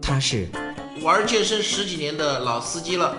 [0.00, 0.48] 他是
[1.02, 3.14] 玩健身十几年的老司机了，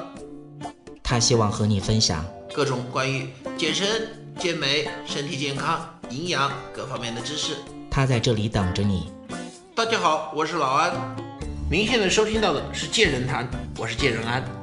[1.04, 4.10] 他希望和你分享各种关于健身、
[4.40, 7.56] 健美、身体健康、营养各方面的知识。
[7.92, 9.12] 他在这里等着你。
[9.76, 10.92] 大家好，我是老安，
[11.70, 13.48] 您现在收听到的是健人谈，
[13.78, 14.59] 我是健人安。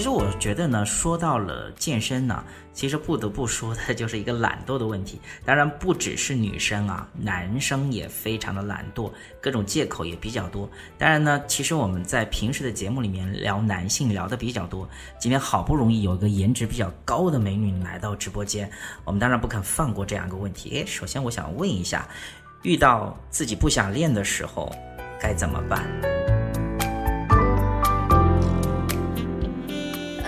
[0.00, 2.42] 其实我觉得呢，说到了健身呢，
[2.72, 5.20] 其实不得不说的就是一个懒惰的问题。
[5.44, 9.12] 当然不只是女生啊，男生也非常的懒惰，
[9.42, 10.66] 各种借口也比较多。
[10.96, 14.88] 当然呢，其实我们在平时的节目里面聊男性聊的比较多。
[15.18, 18.70] 今天好不容易有一个颜值比较高的美女来到直播间，
[19.04, 20.70] 我们当然不肯放过这样一个问题。
[20.70, 22.08] 诶，首先我想问一下，
[22.62, 24.74] 遇到自己不想练的时候
[25.20, 25.86] 该怎么办？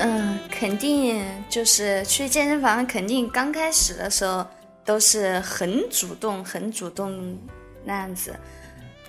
[0.05, 4.45] 嗯，肯定就是去健身房，肯定刚开始的时候
[4.85, 7.39] 都是很主动、很主动
[7.85, 8.35] 那样子。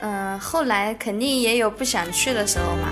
[0.01, 2.89] 嗯，后来肯定也有不想去的时候嘛。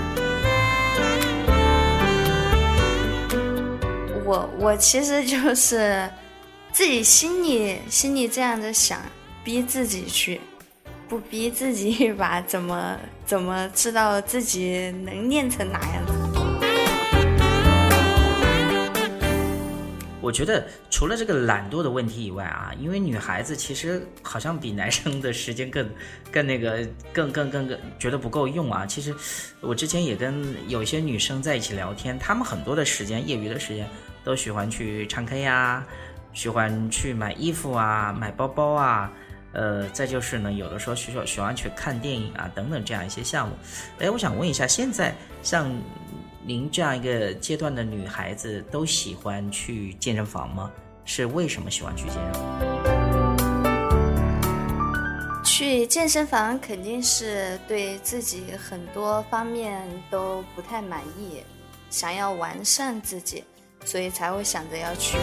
[4.26, 6.10] 我我其实就是
[6.72, 9.00] 自己心里心里这样子想，
[9.44, 10.42] 逼自己去，
[11.08, 12.98] 不逼自己一 把，怎么
[13.28, 16.51] 怎么知道自己能练成哪样子？
[20.22, 25.90] 我觉得除了这个懒惰的问题以外啊，因为女孩子其实好像比男生的时间更、
[26.32, 28.86] 更那个、更、更、更、更觉得不够用啊。
[28.86, 29.16] 其实
[29.60, 33.90] 我之前也跟有些女生在一起聊天，她们很多的时间、业余的时间
[34.24, 35.84] 都喜欢去唱 K 呀，
[36.34, 39.12] 喜欢去买衣服啊、买包包啊，
[39.54, 43.56] 呃，再就是呢，有的时候喜欢喜欢去看电影啊等等这样一些项目。
[44.00, 45.72] 哎，我想问一下，现在像。
[46.44, 50.72] 您这样一个阶段的女孩子都喜欢去健身房吗？
[51.06, 52.44] 是为什么喜欢去健身房？
[55.44, 61.44] 去健身房肯定是对自己很多方面都不太满意，
[61.92, 63.44] 想要完善自己，
[63.86, 65.20] 所以才会想着要去。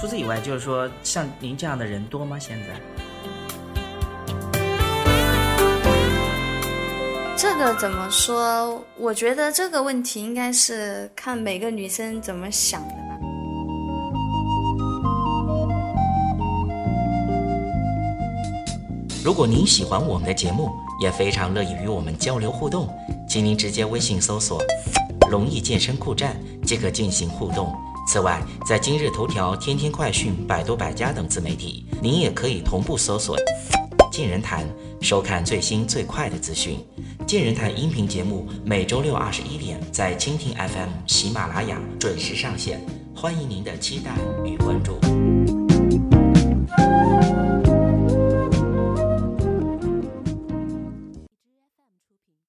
[0.00, 2.38] 除此以外，就是说像您这样的人多吗？
[2.38, 2.80] 现在？
[7.40, 8.82] 这个怎么说？
[8.98, 13.16] 我觉得这个问题应该是看每个女生怎么想的吧。
[19.24, 20.68] 如果您喜欢我们的节目，
[21.00, 22.88] 也非常乐意与我们交流互动，
[23.28, 24.60] 请您直接微信搜索
[25.30, 27.72] “龙易健身酷站”即可进行互动。
[28.08, 33.36] 此外，在今日头条、天天快讯、百度百家等自媒体，您也可以同步搜索
[34.18, 34.66] “健人谈”，
[35.00, 36.84] 收看最新最快的资讯。
[37.24, 42.84] 健人谈音频节目每周六二十一点在蜻蜓 FM、喜马拉雅准时上线，
[43.14, 44.10] 欢迎您的期待
[44.44, 45.57] 与关注。